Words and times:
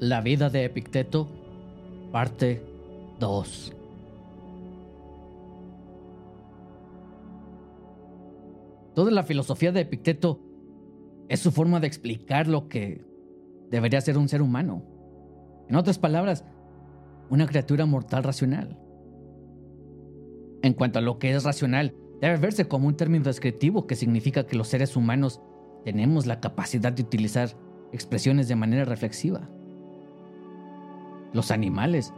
La 0.00 0.20
vida 0.20 0.48
de 0.48 0.64
Epicteto, 0.64 1.26
parte 2.12 2.62
2. 3.18 3.72
Toda 8.94 9.10
la 9.10 9.24
filosofía 9.24 9.72
de 9.72 9.80
Epicteto 9.80 10.40
es 11.28 11.40
su 11.40 11.50
forma 11.50 11.80
de 11.80 11.88
explicar 11.88 12.46
lo 12.46 12.68
que 12.68 13.04
debería 13.72 14.00
ser 14.00 14.18
un 14.18 14.28
ser 14.28 14.40
humano. 14.40 14.84
En 15.68 15.74
otras 15.74 15.98
palabras, 15.98 16.44
una 17.28 17.48
criatura 17.48 17.84
mortal 17.84 18.22
racional. 18.22 18.78
En 20.62 20.74
cuanto 20.74 21.00
a 21.00 21.02
lo 21.02 21.18
que 21.18 21.32
es 21.32 21.42
racional, 21.42 21.92
debe 22.20 22.36
verse 22.36 22.68
como 22.68 22.86
un 22.86 22.96
término 22.96 23.24
descriptivo 23.24 23.88
que 23.88 23.96
significa 23.96 24.46
que 24.46 24.56
los 24.56 24.68
seres 24.68 24.94
humanos 24.94 25.40
tenemos 25.84 26.26
la 26.26 26.38
capacidad 26.38 26.92
de 26.92 27.02
utilizar 27.02 27.48
expresiones 27.92 28.46
de 28.46 28.54
manera 28.54 28.84
reflexiva. 28.84 29.50
Los 31.32 31.50
animales, 31.50 32.12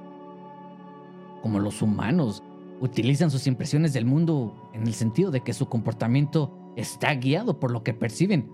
como 1.42 1.58
los 1.58 1.82
humanos, 1.82 2.42
utilizan 2.80 3.30
sus 3.30 3.46
impresiones 3.46 3.92
del 3.92 4.06
mundo 4.06 4.70
en 4.72 4.82
el 4.82 4.94
sentido 4.94 5.30
de 5.30 5.42
que 5.42 5.52
su 5.52 5.68
comportamiento 5.68 6.72
está 6.76 7.14
guiado 7.14 7.60
por 7.60 7.70
lo 7.70 7.82
que 7.82 7.94
perciben, 7.94 8.50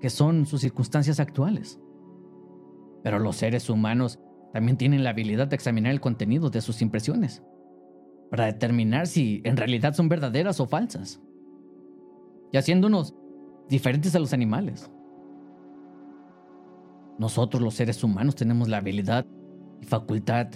que 0.00 0.10
son 0.10 0.46
sus 0.46 0.60
circunstancias 0.60 1.20
actuales. 1.20 1.80
Pero 3.02 3.18
los 3.18 3.36
seres 3.36 3.70
humanos 3.70 4.18
también 4.52 4.76
tienen 4.76 5.04
la 5.04 5.10
habilidad 5.10 5.48
de 5.48 5.56
examinar 5.56 5.92
el 5.92 6.00
contenido 6.00 6.50
de 6.50 6.60
sus 6.60 6.82
impresiones, 6.82 7.42
para 8.30 8.46
determinar 8.46 9.06
si 9.06 9.40
en 9.44 9.56
realidad 9.56 9.94
son 9.94 10.08
verdaderas 10.08 10.60
o 10.60 10.66
falsas, 10.66 11.20
y 12.52 12.56
haciéndonos 12.56 13.14
diferentes 13.68 14.14
a 14.14 14.18
los 14.18 14.32
animales. 14.32 14.90
Nosotros 17.18 17.62
los 17.62 17.74
seres 17.74 18.02
humanos 18.04 18.34
tenemos 18.34 18.68
la 18.68 18.78
habilidad 18.78 19.26
y 19.80 19.84
facultad 19.84 20.48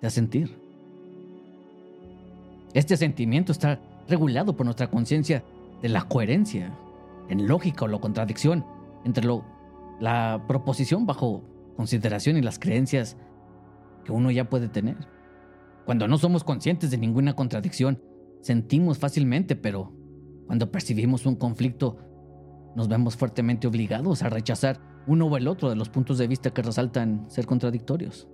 de 0.00 0.10
sentir. 0.10 0.58
Este 2.74 2.96
sentimiento 2.96 3.52
está 3.52 3.80
regulado 4.08 4.56
por 4.56 4.66
nuestra 4.66 4.88
conciencia 4.90 5.44
de 5.82 5.88
la 5.88 6.02
coherencia, 6.02 6.72
en 7.28 7.48
lógica 7.48 7.84
o 7.84 7.88
la 7.88 7.98
contradicción 7.98 8.64
entre 9.04 9.24
lo, 9.24 9.44
la 10.00 10.44
proposición 10.46 11.06
bajo 11.06 11.42
consideración 11.76 12.36
y 12.36 12.42
las 12.42 12.58
creencias 12.58 13.16
que 14.04 14.12
uno 14.12 14.30
ya 14.30 14.48
puede 14.48 14.68
tener. 14.68 14.96
Cuando 15.84 16.08
no 16.08 16.18
somos 16.18 16.44
conscientes 16.44 16.90
de 16.90 16.98
ninguna 16.98 17.34
contradicción, 17.34 18.02
sentimos 18.40 18.98
fácilmente, 18.98 19.56
pero 19.56 19.92
cuando 20.46 20.70
percibimos 20.70 21.26
un 21.26 21.36
conflicto, 21.36 21.98
nos 22.74 22.88
vemos 22.88 23.16
fuertemente 23.16 23.66
obligados 23.66 24.22
a 24.22 24.28
rechazar 24.28 24.78
uno 25.06 25.26
o 25.26 25.36
el 25.36 25.48
otro 25.48 25.70
de 25.70 25.76
los 25.76 25.88
puntos 25.88 26.18
de 26.18 26.26
vista 26.26 26.50
que 26.50 26.62
resaltan 26.62 27.24
ser 27.30 27.46
contradictorios. 27.46 28.28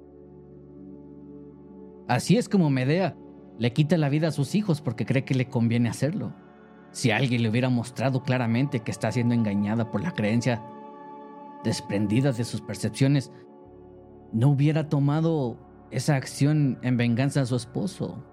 Así 2.08 2.36
es 2.36 2.48
como 2.48 2.70
Medea 2.70 3.16
le 3.58 3.72
quita 3.72 3.96
la 3.96 4.08
vida 4.08 4.28
a 4.28 4.32
sus 4.32 4.54
hijos 4.54 4.80
porque 4.80 5.06
cree 5.06 5.24
que 5.24 5.34
le 5.34 5.48
conviene 5.48 5.88
hacerlo. 5.88 6.34
Si 6.90 7.10
alguien 7.10 7.42
le 7.42 7.48
hubiera 7.48 7.68
mostrado 7.68 8.22
claramente 8.22 8.80
que 8.80 8.90
está 8.90 9.12
siendo 9.12 9.34
engañada 9.34 9.90
por 9.90 10.02
la 10.02 10.12
creencia 10.12 10.62
desprendida 11.64 12.32
de 12.32 12.44
sus 12.44 12.60
percepciones, 12.60 13.30
no 14.32 14.48
hubiera 14.48 14.88
tomado 14.88 15.58
esa 15.90 16.16
acción 16.16 16.78
en 16.82 16.96
venganza 16.96 17.42
a 17.42 17.46
su 17.46 17.56
esposo. 17.56 18.24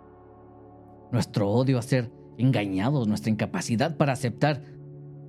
Nuestro 1.12 1.50
odio 1.50 1.78
a 1.78 1.84
ser 1.84 2.12
engañados, 2.38 3.08
nuestra 3.08 3.32
incapacidad 3.32 3.98
para 3.98 4.14
aceptar 4.14 4.64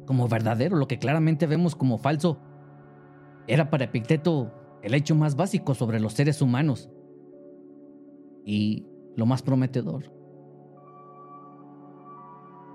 como 0.06 0.28
verdadero 0.28 0.76
lo 0.76 0.88
que 0.88 0.98
claramente 0.98 1.46
vemos 1.46 1.76
como 1.76 1.98
falso, 1.98 2.40
era 3.46 3.70
para 3.70 3.84
Epicteto 3.84 4.52
el 4.82 4.94
hecho 4.94 5.14
más 5.14 5.36
básico 5.36 5.74
sobre 5.74 6.00
los 6.00 6.14
seres 6.14 6.40
humanos 6.40 6.90
y 8.44 8.86
lo 9.16 9.26
más 9.26 9.42
prometedor. 9.42 10.12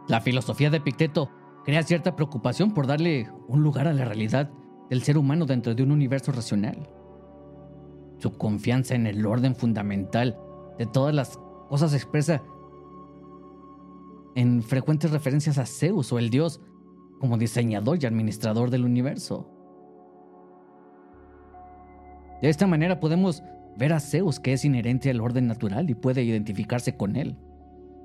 La 0.08 0.22
filosofía 0.22 0.70
de 0.70 0.78
Epicteto 0.78 1.30
crea 1.64 1.84
cierta 1.84 2.16
preocupación 2.16 2.74
por 2.74 2.86
darle 2.86 3.30
un 3.48 3.64
lugar 3.64 3.88
a 3.88 3.94
la 3.94 4.06
realidad 4.06 4.52
del 4.90 5.02
ser 5.02 5.18
humano 5.18 5.46
dentro 5.46 5.74
de 5.74 5.82
un 5.82 5.92
universo 5.92 6.32
racional. 6.32 6.88
Su 8.20 8.38
confianza 8.38 8.96
en 8.96 9.08
el 9.08 9.26
orden 9.26 9.56
fundamental 9.56 10.38
de 10.78 10.86
todas 10.86 11.14
las 11.14 11.38
cosas 11.70 11.92
se 11.92 11.98
expresa 11.98 12.44
en 14.36 14.62
frecuentes 14.62 15.12
referencias 15.12 15.58
a 15.58 15.66
Zeus 15.66 16.12
o 16.12 16.20
el 16.20 16.30
dios 16.30 16.62
como 17.20 17.38
diseñador 17.38 17.98
y 18.02 18.06
administrador 18.06 18.70
del 18.70 18.86
universo. 18.86 19.50
De 22.42 22.50
esta 22.50 22.68
manera 22.68 23.00
podemos 23.00 23.42
ver 23.78 23.94
a 23.94 24.00
Zeus 24.00 24.40
que 24.40 24.54
es 24.54 24.66
inherente 24.66 25.10
al 25.10 25.22
orden 25.22 25.48
natural 25.48 25.90
y 25.90 25.96
puede 25.96 26.24
identificarse 26.24 26.96
con 26.96 27.16
él. 27.16 27.36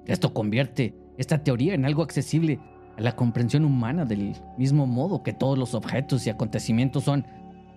Esto 0.06 0.32
convierte 0.34 0.94
esta 1.18 1.42
teoría 1.42 1.74
en 1.74 1.84
algo 1.84 2.02
accesible 2.02 2.58
a 2.96 3.00
la 3.00 3.14
comprensión 3.14 3.64
humana 3.64 4.04
del 4.04 4.34
mismo 4.58 4.86
modo 4.86 5.22
que 5.22 5.32
todos 5.32 5.58
los 5.58 5.74
objetos 5.74 6.26
y 6.26 6.30
acontecimientos 6.30 7.04
son 7.04 7.26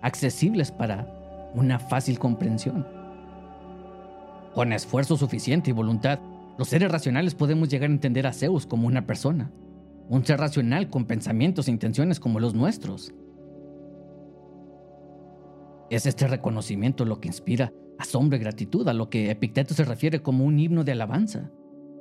accesibles 0.02 0.70
para 0.72 1.06
una 1.54 1.78
fácil 1.78 2.18
comprensión. 2.18 2.86
Con 4.54 4.72
esfuerzo 4.72 5.16
suficiente 5.16 5.70
y 5.70 5.72
voluntad, 5.72 6.18
los 6.58 6.68
seres 6.68 6.90
racionales 6.90 7.34
podemos 7.34 7.68
llegar 7.68 7.90
a 7.90 7.92
entender 7.92 8.26
a 8.26 8.32
Zeus 8.32 8.66
como 8.66 8.86
una 8.86 9.06
persona, 9.06 9.50
un 10.08 10.24
ser 10.24 10.38
racional 10.40 10.90
con 10.90 11.06
pensamientos 11.06 11.68
e 11.68 11.72
intenciones 11.72 12.20
como 12.20 12.40
los 12.40 12.54
nuestros. 12.54 13.12
Es 15.90 16.06
este 16.06 16.26
reconocimiento 16.26 17.04
lo 17.04 17.20
que 17.20 17.28
inspira 17.28 17.72
asombro 17.98 18.36
y 18.36 18.40
gratitud 18.40 18.86
a 18.88 18.92
lo 18.92 19.08
que 19.08 19.30
Epicteto 19.30 19.74
se 19.74 19.84
refiere 19.84 20.22
como 20.22 20.44
un 20.44 20.58
himno 20.58 20.84
de 20.84 20.92
alabanza 20.92 21.50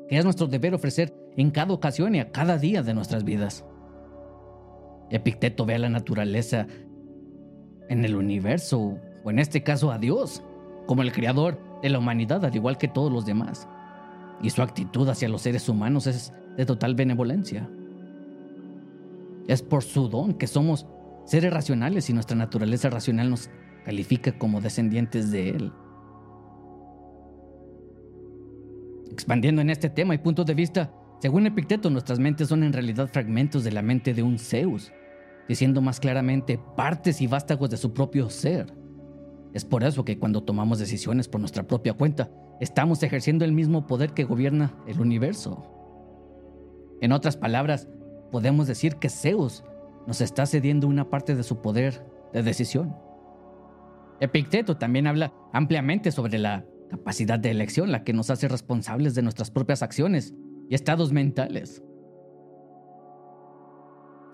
que 0.07 0.17
es 0.17 0.23
nuestro 0.23 0.47
deber 0.47 0.73
ofrecer 0.73 1.13
en 1.37 1.51
cada 1.51 1.73
ocasión 1.73 2.15
y 2.15 2.19
a 2.19 2.31
cada 2.31 2.57
día 2.57 2.83
de 2.83 2.93
nuestras 2.93 3.23
vidas. 3.23 3.65
Epicteto 5.09 5.65
ve 5.65 5.75
a 5.75 5.79
la 5.79 5.89
naturaleza 5.89 6.67
en 7.89 8.05
el 8.05 8.15
universo, 8.15 8.97
o 9.23 9.29
en 9.29 9.39
este 9.39 9.63
caso 9.63 9.91
a 9.91 9.97
Dios, 9.97 10.43
como 10.85 11.01
el 11.01 11.11
creador 11.11 11.59
de 11.81 11.89
la 11.89 11.99
humanidad, 11.99 12.43
al 12.45 12.55
igual 12.55 12.77
que 12.77 12.87
todos 12.87 13.11
los 13.11 13.25
demás. 13.25 13.67
Y 14.41 14.49
su 14.49 14.61
actitud 14.61 15.07
hacia 15.07 15.29
los 15.29 15.41
seres 15.41 15.69
humanos 15.69 16.07
es 16.07 16.33
de 16.57 16.65
total 16.65 16.95
benevolencia. 16.95 17.69
Es 19.47 19.61
por 19.61 19.83
su 19.83 20.09
don 20.09 20.33
que 20.33 20.47
somos 20.47 20.87
seres 21.25 21.53
racionales 21.53 22.09
y 22.09 22.13
nuestra 22.13 22.35
naturaleza 22.35 22.89
racional 22.89 23.29
nos 23.29 23.49
califica 23.85 24.37
como 24.37 24.61
descendientes 24.61 25.31
de 25.31 25.49
Él. 25.49 25.71
Expandiendo 29.13 29.61
en 29.61 29.69
este 29.69 29.91
tema 29.91 30.15
y 30.15 30.17
punto 30.17 30.43
de 30.43 30.55
vista, 30.55 30.91
según 31.19 31.45
Epicteto, 31.45 31.91
nuestras 31.91 32.17
mentes 32.17 32.47
son 32.47 32.63
en 32.63 32.73
realidad 32.73 33.07
fragmentos 33.13 33.63
de 33.63 33.71
la 33.71 33.83
mente 33.83 34.11
de 34.15 34.23
un 34.23 34.39
Zeus, 34.39 34.91
diciendo 35.47 35.81
más 35.81 35.99
claramente 35.99 36.59
partes 36.75 37.21
y 37.21 37.27
vástagos 37.27 37.69
de 37.69 37.77
su 37.77 37.93
propio 37.93 38.31
ser. 38.31 38.73
Es 39.53 39.65
por 39.65 39.83
eso 39.83 40.03
que 40.03 40.17
cuando 40.17 40.41
tomamos 40.41 40.79
decisiones 40.79 41.27
por 41.27 41.39
nuestra 41.39 41.61
propia 41.61 41.93
cuenta, 41.93 42.31
estamos 42.59 43.03
ejerciendo 43.03 43.45
el 43.45 43.51
mismo 43.51 43.85
poder 43.85 44.15
que 44.15 44.23
gobierna 44.23 44.73
el 44.87 44.99
universo. 44.99 45.63
En 46.99 47.11
otras 47.11 47.37
palabras, 47.37 47.87
podemos 48.31 48.65
decir 48.65 48.95
que 48.95 49.09
Zeus 49.09 49.63
nos 50.07 50.21
está 50.21 50.47
cediendo 50.47 50.87
una 50.87 51.11
parte 51.11 51.35
de 51.35 51.43
su 51.43 51.61
poder 51.61 52.03
de 52.33 52.41
decisión. 52.41 52.95
Epicteto 54.19 54.77
también 54.77 55.05
habla 55.05 55.31
ampliamente 55.53 56.11
sobre 56.11 56.39
la 56.39 56.65
capacidad 56.93 57.39
de 57.39 57.49
elección 57.49 57.91
la 57.91 58.03
que 58.03 58.13
nos 58.13 58.29
hace 58.29 58.47
responsables 58.47 59.15
de 59.15 59.23
nuestras 59.23 59.49
propias 59.49 59.81
acciones 59.81 60.35
y 60.69 60.75
estados 60.75 61.11
mentales. 61.11 61.83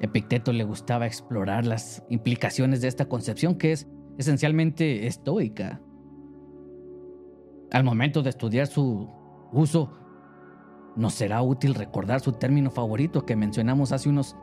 Epicteto 0.02 0.52
le 0.52 0.66
gustaba 0.66 1.08
explorar 1.08 1.66
las 1.66 2.04
implicaciones 2.10 2.82
de 2.82 2.90
esta 2.90 3.06
concepción 3.06 3.56
que 3.56 3.72
es 3.72 3.88
esencialmente 4.18 5.08
estoica. 5.08 5.82
Al 7.72 7.86
momento 7.86 8.24
de 8.24 8.30
estudiar 8.30 8.68
su 8.68 9.10
uso, 9.54 9.94
nos 10.98 11.14
será 11.14 11.42
útil 11.42 11.76
recordar 11.76 12.20
su 12.20 12.34
término 12.34 12.72
favorito 12.72 13.26
que 13.26 13.38
mencionamos 13.38 13.94
hace 13.94 14.10
unos 14.10 14.36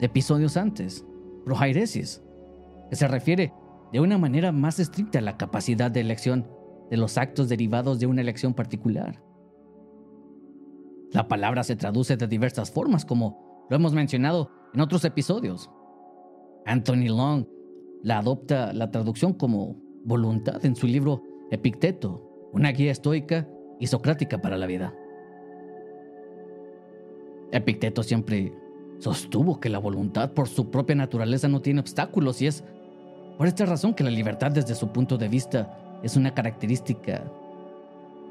episodios 0.00 0.56
antes, 0.56 1.06
prohairesis, 1.44 2.24
que 2.90 2.96
se 2.96 3.06
refiere 3.06 3.54
de 3.92 4.00
una 4.00 4.18
manera 4.18 4.50
más 4.50 4.80
estricta 4.80 5.20
a 5.20 5.22
la 5.22 5.36
capacidad 5.36 5.92
de 5.92 6.00
elección 6.00 6.48
de 6.92 6.98
los 6.98 7.16
actos 7.16 7.48
derivados 7.48 7.98
de 7.98 8.06
una 8.06 8.20
elección 8.20 8.52
particular. 8.52 9.18
La 11.10 11.26
palabra 11.26 11.64
se 11.64 11.74
traduce 11.74 12.18
de 12.18 12.26
diversas 12.26 12.70
formas, 12.70 13.06
como 13.06 13.66
lo 13.70 13.76
hemos 13.76 13.94
mencionado 13.94 14.50
en 14.74 14.82
otros 14.82 15.02
episodios. 15.06 15.70
Anthony 16.66 17.08
Long 17.08 17.46
la 18.02 18.18
adopta 18.18 18.74
la 18.74 18.90
traducción 18.90 19.32
como 19.32 19.80
voluntad 20.04 20.62
en 20.66 20.76
su 20.76 20.86
libro 20.86 21.22
Epicteto, 21.50 22.50
una 22.52 22.72
guía 22.72 22.92
estoica 22.92 23.48
y 23.80 23.86
socrática 23.86 24.42
para 24.42 24.58
la 24.58 24.66
vida. 24.66 24.94
Epicteto 27.52 28.02
siempre 28.02 28.52
sostuvo 28.98 29.60
que 29.60 29.70
la 29.70 29.78
voluntad 29.78 30.32
por 30.32 30.46
su 30.46 30.70
propia 30.70 30.96
naturaleza 30.96 31.48
no 31.48 31.62
tiene 31.62 31.80
obstáculos 31.80 32.42
y 32.42 32.48
es 32.48 32.62
Por 33.38 33.46
esta 33.46 33.64
razón 33.64 33.94
que 33.94 34.04
la 34.04 34.10
libertad 34.10 34.50
desde 34.50 34.74
su 34.74 34.88
punto 34.88 35.16
de 35.16 35.28
vista 35.28 35.81
es 36.02 36.16
una 36.16 36.34
característica 36.34 37.24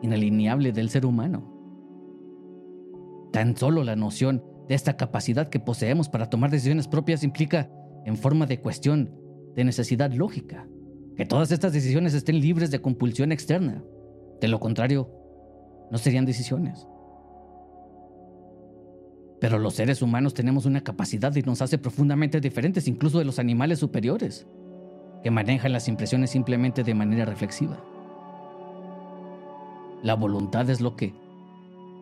inalineable 0.02 0.72
del 0.72 0.90
ser 0.90 1.06
humano. 1.06 1.44
Tan 3.32 3.56
solo 3.56 3.84
la 3.84 3.96
noción 3.96 4.44
de 4.68 4.76
esta 4.76 4.98
capacidad 4.98 5.50
que 5.50 5.60
poseemos 5.60 6.10
para 6.10 6.30
tomar 6.30 6.52
decisiones 6.52 6.88
propias 6.88 7.24
implica, 7.24 7.70
en 8.06 8.18
forma 8.18 8.46
de 8.46 8.60
cuestión 8.60 9.12
de 9.56 9.64
necesidad 9.64 10.12
lógica, 10.12 10.68
que 11.16 11.26
todas 11.26 11.52
estas 11.52 11.74
decisiones 11.74 12.14
estén 12.14 12.40
libres 12.40 12.72
de 12.72 12.82
compulsión 12.82 13.32
externa. 13.32 13.84
De 14.40 14.48
lo 14.48 14.60
contrario, 14.60 15.10
no 15.92 15.98
serían 15.98 16.26
decisiones. 16.26 16.88
Pero 19.40 19.60
los 19.60 19.74
seres 19.74 20.02
humanos 20.02 20.34
tenemos 20.34 20.66
una 20.66 20.82
capacidad 20.82 21.36
y 21.36 21.42
nos 21.42 21.62
hace 21.62 21.78
profundamente 21.78 22.40
diferentes 22.40 22.88
incluso 22.88 23.20
de 23.20 23.26
los 23.26 23.40
animales 23.40 23.80
superiores, 23.80 24.48
que 25.24 25.32
manejan 25.32 25.74
las 25.74 25.88
impresiones 25.88 26.32
simplemente 26.32 26.84
de 26.84 26.94
manera 26.94 27.26
reflexiva. 27.26 27.78
La 30.04 30.16
voluntad 30.16 30.70
es 30.70 30.82
lo 30.82 30.96
que 30.96 31.14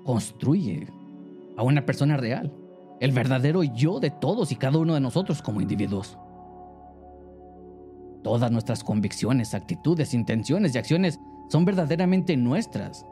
construye 0.05 0.87
a 1.57 1.63
una 1.63 1.85
persona 1.85 2.15
real, 2.17 2.53
el 2.99 3.11
verdadero 3.11 3.63
yo 3.63 3.99
de 3.99 4.09
todos 4.09 4.51
y 4.51 4.55
cada 4.55 4.77
uno 4.77 4.93
de 4.93 5.01
nosotros 5.01 5.41
como 5.41 5.61
individuos. 5.61 6.17
Todas 8.23 8.51
nuestras 8.51 8.83
convicciones, 8.83 9.53
actitudes, 9.53 10.13
intenciones 10.13 10.75
y 10.75 10.77
acciones 10.77 11.19
son 11.49 11.65
verdaderamente 11.65 12.35
nuestras. 12.37 13.05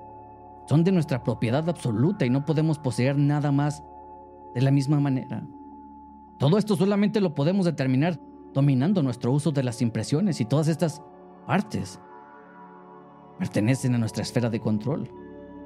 Son 0.68 0.84
de 0.84 0.92
nuestra 0.92 1.24
propiedad 1.24 1.68
absoluta 1.70 2.26
y 2.26 2.30
no 2.30 2.46
podemos 2.46 2.78
poseer 2.78 3.18
nada 3.18 3.52
más 3.52 3.84
de 4.54 4.62
la 4.62 4.72
misma 4.72 5.00
manera. 5.00 5.46
Todo 6.38 6.58
esto 6.58 6.76
solamente 6.76 7.22
lo 7.22 7.34
podemos 7.34 7.66
determinar 7.66 8.20
dominando 8.58 9.04
nuestro 9.04 9.32
uso 9.32 9.52
de 9.52 9.62
las 9.62 9.84
impresiones 9.84 10.42
y 10.42 10.46
todas 10.46 10.68
estas 10.68 11.04
partes 11.46 12.00
pertenecen 13.38 13.94
a 13.94 14.00
nuestra 14.00 14.24
esfera 14.24 14.50
de 14.50 14.60
control. 14.60 15.12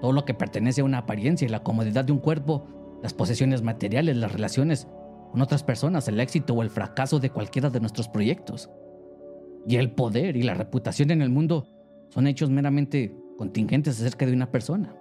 Todo 0.01 0.11
lo 0.11 0.25
que 0.25 0.33
pertenece 0.33 0.81
a 0.81 0.83
una 0.83 0.97
apariencia 0.97 1.45
y 1.45 1.49
la 1.49 1.63
comodidad 1.63 2.03
de 2.03 2.11
un 2.11 2.19
cuerpo, 2.19 2.67
las 3.01 3.13
posesiones 3.13 3.61
materiales, 3.61 4.17
las 4.17 4.33
relaciones 4.33 4.89
con 5.31 5.41
otras 5.41 5.63
personas, 5.63 6.09
el 6.09 6.19
éxito 6.19 6.53
o 6.53 6.61
el 6.63 6.69
fracaso 6.69 7.21
de 7.21 7.29
cualquiera 7.29 7.69
de 7.69 7.79
nuestros 7.79 8.09
proyectos. 8.09 8.69
Y 9.65 9.77
el 9.77 9.93
poder 9.93 10.35
y 10.35 10.43
la 10.43 10.53
reputación 10.53 11.11
en 11.11 11.21
el 11.21 11.29
mundo 11.29 11.69
son 12.09 12.27
hechos 12.27 12.49
meramente 12.49 13.15
contingentes 13.37 14.01
acerca 14.01 14.25
de 14.25 14.33
una 14.33 14.51
persona. 14.51 14.93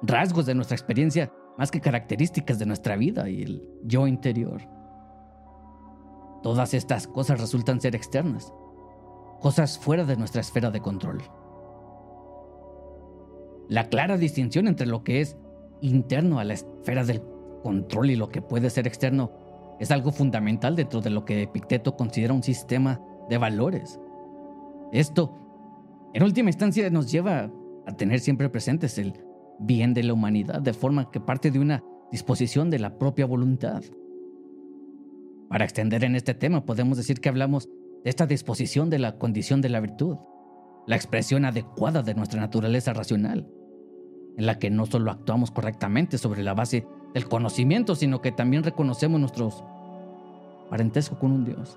Rasgos 0.00 0.46
de 0.46 0.54
nuestra 0.54 0.76
experiencia 0.76 1.30
más 1.58 1.70
que 1.70 1.82
características 1.82 2.58
de 2.58 2.64
nuestra 2.64 2.96
vida 2.96 3.28
y 3.28 3.42
el 3.42 3.68
yo 3.84 4.06
interior. 4.06 4.79
Todas 6.42 6.74
estas 6.74 7.06
cosas 7.06 7.40
resultan 7.40 7.80
ser 7.80 7.94
externas, 7.94 8.52
cosas 9.40 9.78
fuera 9.78 10.04
de 10.04 10.16
nuestra 10.16 10.40
esfera 10.40 10.70
de 10.70 10.80
control. 10.80 11.22
La 13.68 13.88
clara 13.88 14.16
distinción 14.16 14.68
entre 14.68 14.86
lo 14.86 15.04
que 15.04 15.20
es 15.20 15.36
interno 15.80 16.38
a 16.38 16.44
la 16.44 16.54
esfera 16.54 17.04
del 17.04 17.22
control 17.62 18.10
y 18.10 18.16
lo 18.16 18.28
que 18.28 18.42
puede 18.42 18.70
ser 18.70 18.86
externo 18.86 19.30
es 19.78 19.90
algo 19.90 20.12
fundamental 20.12 20.76
dentro 20.76 21.00
de 21.00 21.10
lo 21.10 21.24
que 21.24 21.42
Epicteto 21.42 21.96
considera 21.96 22.34
un 22.34 22.42
sistema 22.42 23.00
de 23.28 23.38
valores. 23.38 23.98
Esto, 24.92 25.34
en 26.12 26.22
última 26.22 26.50
instancia, 26.50 26.90
nos 26.90 27.10
lleva 27.10 27.50
a 27.86 27.96
tener 27.96 28.20
siempre 28.20 28.48
presentes 28.50 28.98
el 28.98 29.14
bien 29.58 29.94
de 29.94 30.02
la 30.02 30.14
humanidad, 30.14 30.60
de 30.60 30.72
forma 30.72 31.10
que 31.10 31.20
parte 31.20 31.50
de 31.50 31.60
una 31.60 31.84
disposición 32.10 32.70
de 32.70 32.78
la 32.78 32.98
propia 32.98 33.26
voluntad. 33.26 33.82
Para 35.50 35.64
extender 35.64 36.04
en 36.04 36.14
este 36.14 36.32
tema, 36.32 36.64
podemos 36.64 36.96
decir 36.96 37.20
que 37.20 37.28
hablamos 37.28 37.68
de 38.04 38.08
esta 38.08 38.28
disposición 38.28 38.88
de 38.88 39.00
la 39.00 39.18
condición 39.18 39.60
de 39.60 39.68
la 39.68 39.80
virtud, 39.80 40.16
la 40.86 40.94
expresión 40.94 41.44
adecuada 41.44 42.04
de 42.04 42.14
nuestra 42.14 42.40
naturaleza 42.40 42.92
racional 42.92 43.48
en 44.36 44.46
la 44.46 44.60
que 44.60 44.70
no 44.70 44.86
solo 44.86 45.10
actuamos 45.10 45.50
correctamente 45.50 46.18
sobre 46.18 46.44
la 46.44 46.54
base 46.54 46.86
del 47.14 47.26
conocimiento, 47.26 47.96
sino 47.96 48.20
que 48.20 48.30
también 48.30 48.62
reconocemos 48.62 49.18
nuestros 49.18 49.64
parentesco 50.70 51.18
con 51.18 51.32
un 51.32 51.44
Dios. 51.44 51.76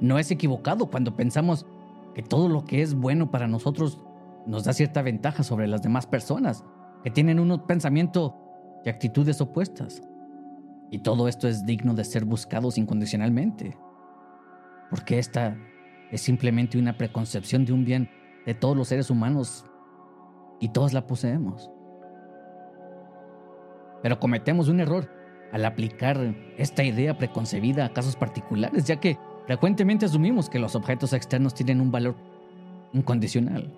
No 0.00 0.18
es 0.18 0.30
equivocado 0.30 0.86
cuando 0.86 1.14
pensamos 1.16 1.66
que 2.14 2.22
todo 2.22 2.48
lo 2.48 2.64
que 2.64 2.80
es 2.80 2.94
bueno 2.94 3.30
para 3.30 3.46
nosotros 3.46 4.00
nos 4.46 4.64
da 4.64 4.72
cierta 4.72 5.02
ventaja 5.02 5.42
sobre 5.42 5.68
las 5.68 5.82
demás 5.82 6.06
personas 6.06 6.64
que 7.02 7.10
tienen 7.10 7.40
un 7.40 7.66
pensamiento 7.66 8.34
y 8.86 8.88
actitudes 8.88 9.42
opuestas. 9.42 10.00
Y 10.90 10.98
todo 10.98 11.28
esto 11.28 11.48
es 11.48 11.64
digno 11.66 11.94
de 11.94 12.04
ser 12.04 12.24
buscados 12.24 12.78
incondicionalmente. 12.78 13.76
Porque 14.90 15.18
esta 15.18 15.56
es 16.10 16.20
simplemente 16.20 16.78
una 16.78 16.96
preconcepción 16.96 17.64
de 17.64 17.72
un 17.72 17.84
bien 17.84 18.08
de 18.46 18.54
todos 18.54 18.76
los 18.76 18.88
seres 18.88 19.10
humanos 19.10 19.64
y 20.60 20.68
todos 20.68 20.92
la 20.92 21.06
poseemos. 21.06 21.70
Pero 24.02 24.20
cometemos 24.20 24.68
un 24.68 24.80
error 24.80 25.10
al 25.52 25.64
aplicar 25.64 26.18
esta 26.58 26.84
idea 26.84 27.16
preconcebida 27.16 27.86
a 27.86 27.92
casos 27.92 28.16
particulares, 28.16 28.84
ya 28.84 28.96
que 28.96 29.18
frecuentemente 29.46 30.06
asumimos 30.06 30.50
que 30.50 30.58
los 30.58 30.74
objetos 30.74 31.12
externos 31.12 31.54
tienen 31.54 31.80
un 31.80 31.90
valor 31.90 32.16
incondicional, 32.92 33.72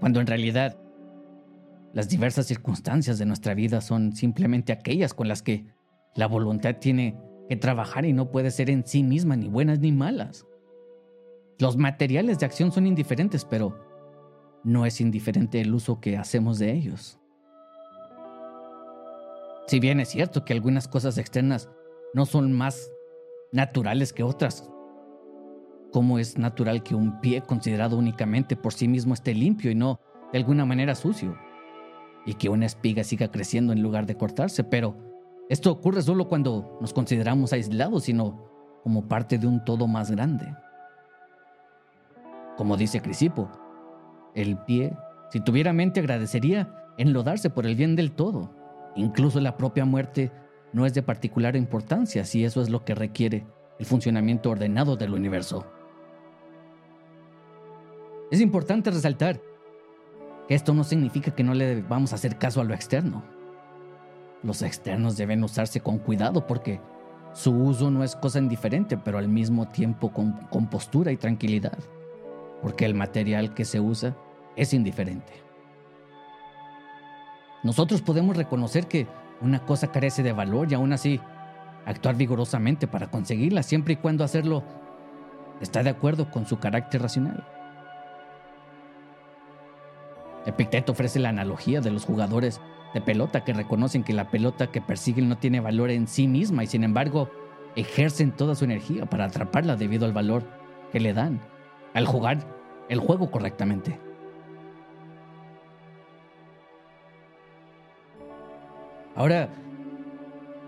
cuando 0.00 0.20
en 0.20 0.26
realidad 0.26 0.76
las 1.92 2.08
diversas 2.08 2.46
circunstancias 2.46 3.18
de 3.18 3.26
nuestra 3.26 3.54
vida 3.54 3.80
son 3.80 4.12
simplemente 4.12 4.72
aquellas 4.72 5.14
con 5.14 5.28
las 5.28 5.42
que 5.42 5.66
la 6.16 6.26
voluntad 6.26 6.76
tiene 6.76 7.16
que 7.48 7.56
trabajar 7.56 8.04
y 8.04 8.12
no 8.12 8.30
puede 8.30 8.50
ser 8.50 8.70
en 8.70 8.86
sí 8.86 9.02
misma 9.02 9.36
ni 9.36 9.48
buenas 9.48 9.78
ni 9.78 9.92
malas. 9.92 10.46
Los 11.58 11.76
materiales 11.76 12.38
de 12.38 12.46
acción 12.46 12.72
son 12.72 12.86
indiferentes, 12.86 13.44
pero 13.44 13.78
no 14.64 14.84
es 14.84 15.00
indiferente 15.00 15.60
el 15.60 15.72
uso 15.74 16.00
que 16.00 16.16
hacemos 16.16 16.58
de 16.58 16.72
ellos. 16.72 17.18
Si 19.66 19.80
bien 19.80 20.00
es 20.00 20.08
cierto 20.08 20.44
que 20.44 20.52
algunas 20.52 20.88
cosas 20.88 21.18
externas 21.18 21.68
no 22.14 22.26
son 22.26 22.52
más 22.52 22.90
naturales 23.52 24.12
que 24.12 24.22
otras, 24.22 24.70
como 25.92 26.18
es 26.18 26.36
natural 26.36 26.82
que 26.82 26.94
un 26.94 27.20
pie 27.20 27.42
considerado 27.42 27.96
únicamente 27.96 28.56
por 28.56 28.72
sí 28.72 28.86
mismo 28.86 29.14
esté 29.14 29.34
limpio 29.34 29.70
y 29.70 29.74
no 29.74 30.00
de 30.32 30.38
alguna 30.38 30.64
manera 30.64 30.94
sucio, 30.94 31.36
y 32.26 32.34
que 32.34 32.48
una 32.48 32.66
espiga 32.66 33.04
siga 33.04 33.30
creciendo 33.30 33.72
en 33.72 33.82
lugar 33.82 34.06
de 34.06 34.16
cortarse, 34.16 34.64
pero 34.64 35.05
esto 35.48 35.70
ocurre 35.70 36.02
solo 36.02 36.28
cuando 36.28 36.78
nos 36.80 36.92
consideramos 36.92 37.52
aislados, 37.52 38.04
sino 38.04 38.44
como 38.82 39.08
parte 39.08 39.38
de 39.38 39.46
un 39.46 39.64
todo 39.64 39.86
más 39.86 40.10
grande. 40.10 40.46
Como 42.56 42.76
dice 42.76 43.00
Crisipo, 43.00 43.50
el 44.34 44.58
pie, 44.58 44.96
si 45.30 45.40
tuviera 45.40 45.72
mente, 45.72 46.00
agradecería 46.00 46.72
enlodarse 46.98 47.50
por 47.50 47.66
el 47.66 47.76
bien 47.76 47.96
del 47.96 48.12
todo. 48.12 48.50
Incluso 48.96 49.40
la 49.40 49.56
propia 49.56 49.84
muerte 49.84 50.32
no 50.72 50.86
es 50.86 50.94
de 50.94 51.02
particular 51.02 51.54
importancia 51.54 52.24
si 52.24 52.44
eso 52.44 52.60
es 52.62 52.70
lo 52.70 52.84
que 52.84 52.94
requiere 52.94 53.46
el 53.78 53.86
funcionamiento 53.86 54.50
ordenado 54.50 54.96
del 54.96 55.14
universo. 55.14 55.66
Es 58.30 58.40
importante 58.40 58.90
resaltar 58.90 59.40
que 60.48 60.54
esto 60.54 60.74
no 60.74 60.82
significa 60.82 61.30
que 61.30 61.44
no 61.44 61.54
le 61.54 61.82
vamos 61.82 62.12
a 62.12 62.16
hacer 62.16 62.38
caso 62.38 62.60
a 62.60 62.64
lo 62.64 62.74
externo. 62.74 63.35
Los 64.46 64.62
externos 64.62 65.16
deben 65.16 65.42
usarse 65.42 65.80
con 65.80 65.98
cuidado 65.98 66.46
porque 66.46 66.80
su 67.32 67.50
uso 67.50 67.90
no 67.90 68.04
es 68.04 68.14
cosa 68.14 68.38
indiferente, 68.38 68.96
pero 68.96 69.18
al 69.18 69.26
mismo 69.26 69.66
tiempo 69.66 70.12
con 70.12 70.34
compostura 70.50 71.10
y 71.10 71.16
tranquilidad, 71.16 71.76
porque 72.62 72.84
el 72.84 72.94
material 72.94 73.54
que 73.54 73.64
se 73.64 73.80
usa 73.80 74.16
es 74.54 74.72
indiferente. 74.72 75.32
Nosotros 77.64 78.02
podemos 78.02 78.36
reconocer 78.36 78.86
que 78.86 79.08
una 79.40 79.66
cosa 79.66 79.90
carece 79.90 80.22
de 80.22 80.32
valor 80.32 80.70
y 80.70 80.76
aún 80.76 80.92
así 80.92 81.20
actuar 81.84 82.14
vigorosamente 82.14 82.86
para 82.86 83.10
conseguirla 83.10 83.64
siempre 83.64 83.94
y 83.94 83.96
cuando 83.96 84.22
hacerlo 84.22 84.62
está 85.60 85.82
de 85.82 85.90
acuerdo 85.90 86.30
con 86.30 86.46
su 86.46 86.60
carácter 86.60 87.02
racional. 87.02 87.44
Epicteto 90.46 90.92
ofrece 90.92 91.18
la 91.18 91.28
analogía 91.28 91.80
de 91.80 91.90
los 91.90 92.04
jugadores 92.04 92.60
de 92.94 93.00
pelota 93.00 93.44
que 93.44 93.52
reconocen 93.52 94.04
que 94.04 94.12
la 94.12 94.30
pelota 94.30 94.68
que 94.68 94.80
persiguen 94.80 95.28
no 95.28 95.36
tiene 95.36 95.60
valor 95.60 95.90
en 95.90 96.06
sí 96.06 96.28
misma 96.28 96.64
y 96.64 96.68
sin 96.68 96.84
embargo 96.84 97.30
ejercen 97.74 98.32
toda 98.32 98.54
su 98.54 98.64
energía 98.64 99.06
para 99.06 99.26
atraparla 99.26 99.76
debido 99.76 100.06
al 100.06 100.12
valor 100.12 100.44
que 100.92 101.00
le 101.00 101.12
dan 101.12 101.40
al 101.94 102.06
jugar 102.06 102.38
el 102.88 103.00
juego 103.00 103.30
correctamente. 103.30 103.98
Ahora, 109.16 109.48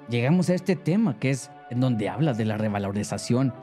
llegamos 0.08 0.50
a 0.50 0.54
este 0.54 0.74
tema 0.74 1.18
que 1.18 1.30
es 1.30 1.50
en 1.70 1.80
donde 1.80 2.08
habla 2.08 2.32
de 2.32 2.46
la 2.46 2.56
revalorización, 2.56 3.54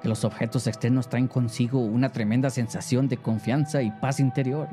que 0.00 0.08
los 0.08 0.24
objetos 0.24 0.66
externos 0.66 1.08
traen 1.08 1.28
consigo 1.28 1.78
una 1.80 2.10
tremenda 2.10 2.50
sensación 2.50 3.06
de 3.08 3.18
confianza 3.18 3.82
y 3.82 3.90
paz 3.90 4.20
interior. 4.20 4.68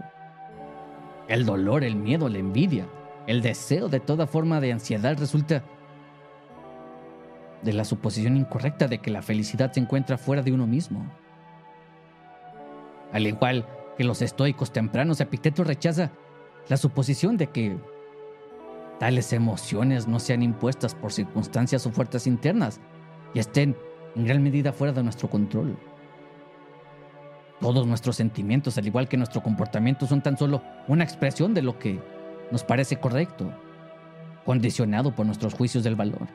El 1.28 1.46
dolor, 1.46 1.84
el 1.84 1.96
miedo, 1.96 2.30
la 2.30 2.40
envidia, 2.40 2.88
el 3.28 3.42
deseo 3.42 3.88
de 3.88 4.00
toda 4.00 4.28
forma 4.28 4.60
de 4.60 4.72
ansiedad 4.74 5.18
resulta 5.18 5.64
de 7.62 7.74
la 7.74 7.86
suposición 7.86 8.38
incorrecta 8.38 8.88
de 8.88 9.00
que 9.00 9.12
la 9.12 9.22
felicidad 9.22 9.72
se 9.72 9.80
encuentra 9.80 10.18
fuera 10.18 10.42
de 10.42 10.52
uno 10.52 10.68
mismo. 10.68 11.06
Al 13.12 13.28
igual 13.28 13.68
que 13.98 14.04
los 14.04 14.22
estoicos 14.22 14.72
tempranos, 14.72 15.22
Epicteto 15.22 15.64
rechaza 15.64 16.12
la 16.70 16.78
suposición 16.78 17.38
de 17.38 17.48
que 17.48 17.78
tales 19.00 19.34
emociones 19.34 20.08
no 20.08 20.20
sean 20.20 20.44
impuestas 20.44 20.96
por 20.96 21.12
circunstancias 21.12 21.86
o 21.86 21.92
fuerzas 21.92 22.28
internas 22.28 22.80
y 23.34 23.40
estén 23.40 23.76
en 24.16 24.26
gran 24.26 24.44
medida 24.44 24.74
fuera 24.74 24.94
de 24.94 25.04
nuestro 25.04 25.30
control. 25.30 25.78
Todos 27.62 27.86
nuestros 27.86 28.16
sentimientos, 28.16 28.78
al 28.78 28.88
igual 28.88 29.08
que 29.08 29.18
nuestro 29.18 29.44
comportamiento, 29.44 30.08
son 30.08 30.22
tan 30.22 30.38
solo 30.38 30.64
una 30.88 31.04
expresión 31.04 31.54
de 31.54 31.62
lo 31.62 31.78
que 31.78 32.00
nos 32.50 32.64
parece 32.64 32.98
correcto, 32.98 33.54
condicionado 34.46 35.16
por 35.16 35.28
nuestros 35.28 35.54
juicios 35.54 35.84
del 35.84 35.96
valor. 35.96 36.28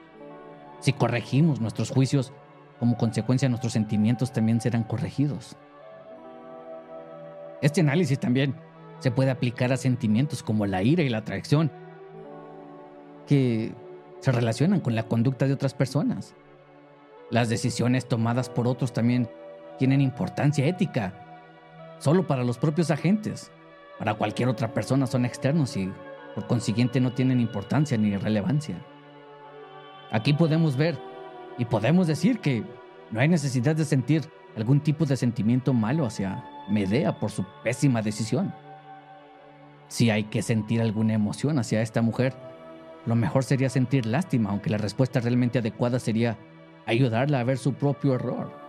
Si 0.81 0.93
corregimos 0.93 1.61
nuestros 1.61 1.91
juicios, 1.91 2.33
como 2.79 2.97
consecuencia 2.97 3.49
nuestros 3.49 3.73
sentimientos 3.73 4.33
también 4.33 4.61
serán 4.61 4.85
corregidos. 4.85 5.57
Este 7.61 7.81
análisis 7.81 8.21
también 8.21 8.55
se 9.01 9.11
puede 9.11 9.31
aplicar 9.31 9.73
a 9.73 9.77
sentimientos 9.77 10.43
como 10.43 10.65
la 10.67 10.83
ira 10.83 11.03
y 11.03 11.09
la 11.09 11.19
atracción, 11.19 11.73
que 13.27 13.75
se 14.21 14.31
relacionan 14.33 14.81
con 14.81 14.95
la 14.95 15.03
conducta 15.03 15.47
de 15.47 15.55
otras 15.55 15.75
personas. 15.75 16.35
Las 17.31 17.49
decisiones 17.49 18.07
tomadas 18.07 18.49
por 18.49 18.69
otros 18.69 18.93
también 18.93 19.29
tienen 19.79 20.01
importancia 20.01 20.67
ética, 20.67 21.13
solo 21.99 22.27
para 22.27 22.45
los 22.45 22.59
propios 22.59 22.91
agentes. 22.91 23.51
Para 23.99 24.15
cualquier 24.15 24.49
otra 24.49 24.73
persona 24.75 25.07
son 25.07 25.25
externos 25.25 25.77
y 25.77 25.91
por 26.35 26.47
consiguiente 26.47 27.01
no 27.01 27.13
tienen 27.13 27.41
importancia 27.41 27.97
ni 27.97 28.17
relevancia. 28.17 28.77
Aquí 30.11 30.33
podemos 30.33 30.77
ver 30.77 30.99
y 31.59 31.65
podemos 31.65 32.07
decir 32.07 32.41
que 32.41 32.63
no 33.11 33.21
hay 33.21 33.29
necesidad 33.29 33.75
de 33.75 33.85
sentir 33.85 34.23
algún 34.57 34.81
tipo 34.81 35.05
de 35.05 35.17
sentimiento 35.17 35.73
malo 35.73 36.07
hacia 36.07 36.45
Medea 36.69 37.19
por 37.19 37.31
su 37.31 37.45
pésima 37.63 38.03
decisión. 38.03 38.53
Si 39.89 40.11
hay 40.11 40.25
que 40.25 40.43
sentir 40.43 40.81
alguna 40.81 41.15
emoción 41.15 41.59
hacia 41.59 41.81
esta 41.81 42.03
mujer, 42.03 42.35
lo 43.07 43.15
mejor 43.15 43.45
sería 43.45 43.69
sentir 43.69 44.05
lástima, 44.05 44.51
aunque 44.51 44.71
la 44.71 44.79
respuesta 44.79 45.21
realmente 45.21 45.61
adecuada 45.61 46.01
sería 46.01 46.37
ayudarla 46.87 47.41
a 47.41 47.45
ver 47.45 47.59
su 47.59 47.75
propio 47.75 48.15
error. 48.15 48.66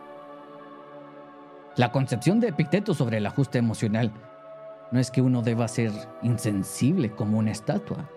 La 1.78 1.92
concepción 1.92 2.40
de 2.40 2.48
Epicteto 2.48 2.96
sobre 2.96 3.18
el 3.18 3.26
ajuste 3.28 3.60
emocional 3.60 4.12
no 4.92 5.00
es 5.00 5.12
que 5.12 5.22
uno 5.22 5.44
deba 5.44 5.68
ser 5.68 5.92
insensible 6.24 7.12
como 7.12 7.38
una 7.38 7.52
estatua. 7.52 8.10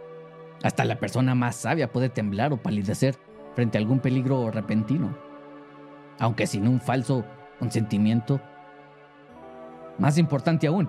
Hasta 0.62 0.86
la 0.86 0.98
persona 0.98 1.34
más 1.34 1.56
sabia 1.56 1.92
puede 1.92 2.08
temblar 2.08 2.54
o 2.54 2.56
palidecer 2.56 3.16
frente 3.54 3.76
a 3.76 3.82
algún 3.82 4.00
peligro 4.00 4.50
repentino, 4.50 5.14
aunque 6.18 6.46
sin 6.46 6.66
un 6.66 6.80
falso 6.80 7.22
consentimiento. 7.58 8.40
Más 9.98 10.16
importante 10.16 10.66
aún, 10.66 10.88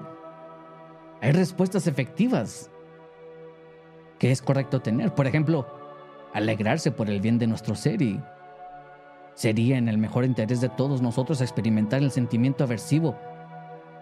hay 1.20 1.34
respuestas 1.34 1.88
efectivas 1.88 2.72
que 4.18 4.32
es 4.32 4.42
correcto 4.42 4.80
tener. 4.80 5.14
Por 5.14 5.28
ejemplo, 5.28 5.68
alegrarse 6.34 6.90
por 6.90 7.10
el 7.10 7.20
bien 7.20 7.38
de 7.38 7.48
nuestro 7.48 7.76
ser 7.76 8.02
y 8.02 8.24
sería 9.34 9.78
en 9.78 9.88
el 9.88 9.98
mejor 9.98 10.26
interés 10.26 10.62
de 10.62 10.70
todos 10.70 11.02
nosotros 11.02 11.42
experimentar 11.42 12.02
el 12.02 12.12
sentimiento 12.12 12.64
aversivo, 12.64 13.18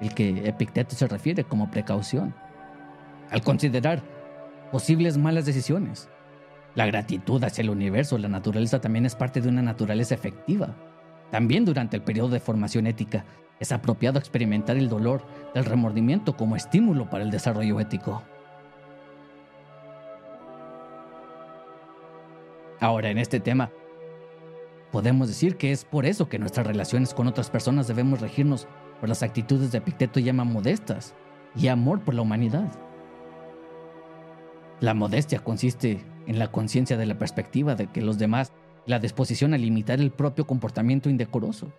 el 0.01 0.13
que 0.13 0.47
Epicteto 0.47 0.95
se 0.95 1.07
refiere 1.07 1.43
como 1.43 1.71
precaución, 1.71 2.33
al 3.29 3.41
considerar 3.41 4.01
posibles 4.71 5.17
malas 5.17 5.45
decisiones. 5.45 6.09
La 6.75 6.85
gratitud 6.85 7.43
hacia 7.43 7.61
el 7.61 7.69
universo, 7.69 8.17
la 8.17 8.29
naturaleza 8.29 8.79
también 8.79 9.05
es 9.05 9.15
parte 9.15 9.41
de 9.41 9.49
una 9.49 9.61
naturaleza 9.61 10.15
efectiva. 10.15 10.75
También 11.31 11.65
durante 11.65 11.97
el 11.97 12.03
periodo 12.03 12.29
de 12.29 12.39
formación 12.39 12.87
ética 12.87 13.25
es 13.59 13.71
apropiado 13.71 14.19
experimentar 14.19 14.77
el 14.77 14.89
dolor 14.89 15.23
del 15.53 15.65
remordimiento 15.65 16.37
como 16.37 16.55
estímulo 16.55 17.09
para 17.09 17.23
el 17.23 17.31
desarrollo 17.31 17.79
ético. 17.79 18.23
Ahora, 22.79 23.09
en 23.09 23.17
este 23.17 23.41
tema, 23.41 23.71
podemos 24.91 25.27
decir 25.27 25.57
que 25.57 25.71
es 25.71 25.85
por 25.85 26.05
eso 26.05 26.29
que 26.29 26.39
nuestras 26.39 26.65
relaciones 26.65 27.13
con 27.13 27.27
otras 27.27 27.49
personas 27.49 27.87
debemos 27.87 28.21
regirnos 28.21 28.67
por 28.99 29.09
las 29.09 29.23
actitudes 29.23 29.71
de 29.71 29.77
Epicteto 29.77 30.19
llama 30.19 30.43
modestas 30.43 31.13
y 31.55 31.67
amor 31.67 32.01
por 32.01 32.13
la 32.13 32.21
humanidad. 32.21 32.71
La 34.79 34.93
modestia 34.93 35.39
consiste 35.39 36.03
en 36.25 36.39
la 36.39 36.51
conciencia 36.51 36.97
de 36.97 37.05
la 37.05 37.17
perspectiva 37.17 37.75
de 37.75 37.87
que 37.87 38.01
los 38.01 38.17
demás, 38.17 38.53
la 38.85 38.99
disposición 38.99 39.53
a 39.53 39.57
limitar 39.57 39.99
el 39.99 40.11
propio 40.11 40.47
comportamiento 40.47 41.09
indecoroso. 41.09 41.71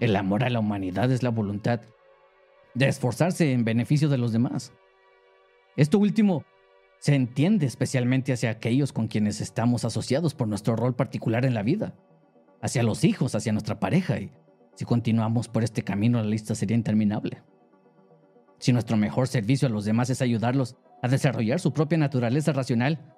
El 0.00 0.16
amor 0.16 0.44
a 0.44 0.50
la 0.50 0.60
humanidad 0.60 1.10
es 1.12 1.22
la 1.22 1.30
voluntad 1.30 1.80
de 2.74 2.88
esforzarse 2.88 3.52
en 3.52 3.64
beneficio 3.64 4.08
de 4.08 4.18
los 4.18 4.32
demás. 4.32 4.72
Esto 5.76 5.98
último 5.98 6.44
se 6.98 7.14
entiende 7.14 7.66
especialmente 7.66 8.32
hacia 8.32 8.50
aquellos 8.50 8.92
con 8.92 9.08
quienes 9.08 9.40
estamos 9.40 9.84
asociados 9.84 10.34
por 10.34 10.48
nuestro 10.48 10.74
rol 10.74 10.94
particular 10.94 11.44
en 11.44 11.54
la 11.54 11.62
vida, 11.62 11.94
hacia 12.60 12.82
los 12.82 13.04
hijos, 13.04 13.34
hacia 13.34 13.52
nuestra 13.52 13.78
pareja, 13.78 14.18
y 14.18 14.32
si 14.74 14.84
continuamos 14.84 15.48
por 15.48 15.64
este 15.64 15.82
camino 15.82 16.18
la 16.18 16.28
lista 16.28 16.54
sería 16.54 16.76
interminable. 16.76 17.42
Si 18.58 18.72
nuestro 18.72 18.96
mejor 18.96 19.28
servicio 19.28 19.68
a 19.68 19.70
los 19.70 19.84
demás 19.84 20.10
es 20.10 20.22
ayudarlos 20.22 20.76
a 21.02 21.08
desarrollar 21.08 21.60
su 21.60 21.72
propia 21.72 21.98
naturaleza 21.98 22.52
racional, 22.52 23.14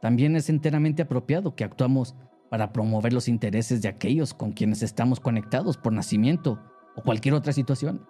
también 0.00 0.36
es 0.36 0.48
enteramente 0.48 1.02
apropiado 1.02 1.54
que 1.54 1.64
actuamos 1.64 2.14
para 2.50 2.72
promover 2.72 3.12
los 3.12 3.28
intereses 3.28 3.82
de 3.82 3.88
aquellos 3.88 4.34
con 4.34 4.52
quienes 4.52 4.82
estamos 4.82 5.20
conectados 5.20 5.76
por 5.76 5.92
nacimiento 5.92 6.60
o 6.96 7.02
cualquier 7.02 7.34
otra 7.34 7.52
situación. 7.52 8.06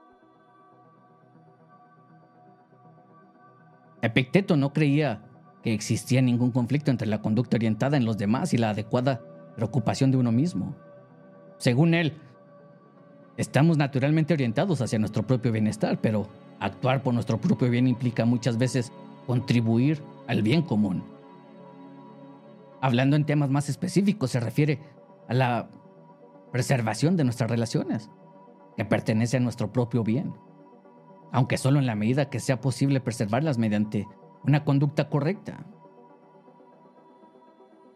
Epicteto 4.00 4.56
no 4.56 4.72
creía 4.72 5.24
que 5.62 5.74
existía 5.74 6.22
ningún 6.22 6.52
conflicto 6.52 6.90
entre 6.90 7.08
la 7.08 7.20
conducta 7.20 7.56
orientada 7.56 7.96
en 7.96 8.04
los 8.04 8.16
demás 8.16 8.54
y 8.54 8.58
la 8.58 8.70
adecuada 8.70 9.20
preocupación 9.58 10.10
de 10.10 10.16
uno 10.16 10.32
mismo. 10.32 10.74
Según 11.58 11.92
él, 11.92 12.14
estamos 13.36 13.76
naturalmente 13.76 14.32
orientados 14.32 14.80
hacia 14.80 14.98
nuestro 14.98 15.26
propio 15.26 15.52
bienestar, 15.52 16.00
pero 16.00 16.28
Actuar 16.60 17.02
por 17.02 17.14
nuestro 17.14 17.40
propio 17.40 17.70
bien 17.70 17.86
implica 17.86 18.24
muchas 18.24 18.58
veces 18.58 18.92
contribuir 19.26 20.02
al 20.26 20.42
bien 20.42 20.62
común. 20.62 21.04
Hablando 22.80 23.16
en 23.16 23.24
temas 23.24 23.50
más 23.50 23.68
específicos, 23.68 24.30
se 24.30 24.40
refiere 24.40 24.80
a 25.28 25.34
la 25.34 25.68
preservación 26.50 27.16
de 27.16 27.24
nuestras 27.24 27.50
relaciones, 27.50 28.10
que 28.76 28.84
pertenece 28.84 29.36
a 29.36 29.40
nuestro 29.40 29.72
propio 29.72 30.02
bien, 30.02 30.32
aunque 31.30 31.58
solo 31.58 31.78
en 31.78 31.86
la 31.86 31.94
medida 31.94 32.30
que 32.30 32.40
sea 32.40 32.60
posible 32.60 33.00
preservarlas 33.00 33.58
mediante 33.58 34.06
una 34.44 34.64
conducta 34.64 35.08
correcta. 35.08 35.64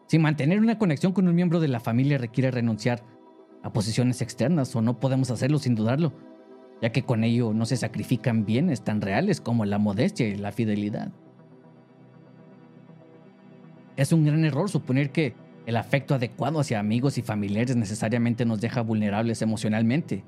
Si 0.07 0.19
mantener 0.19 0.61
una 0.61 0.79
conexión 0.79 1.13
con 1.13 1.29
un 1.29 1.35
miembro 1.35 1.61
de 1.61 1.69
la 1.69 1.81
familia 1.81 2.19
requiere 2.19 2.51
renunciar 2.51 3.03
a 3.63 3.73
posiciones 3.73 4.21
externas 4.21 4.75
o 4.77 4.83
no 4.83 4.99
podemos 5.01 5.31
hacerlo 5.31 5.59
sin 5.59 5.75
dudarlo, 5.75 6.13
ya 6.83 6.91
que 6.91 7.05
con 7.05 7.25
ello 7.25 7.55
no 7.55 7.65
se 7.65 7.77
sacrifican 7.77 8.45
bienes 8.45 8.83
tan 8.83 9.01
reales 9.01 9.41
como 9.41 9.65
la 9.65 9.79
modestia 9.79 10.29
y 10.29 10.37
la 10.37 10.53
fidelidad. 10.53 11.13
Es 13.97 14.13
un 14.13 14.25
gran 14.25 14.45
error 14.45 14.69
suponer 14.69 15.11
que 15.11 15.35
el 15.65 15.77
afecto 15.77 16.15
adecuado 16.15 16.59
hacia 16.59 16.81
amigos 16.81 17.19
y 17.19 17.23
familiares 17.23 17.77
necesariamente 17.77 18.45
nos 18.45 18.61
deja 18.61 18.81
vulnerables 18.81 19.43
emocionalmente. 19.43 20.25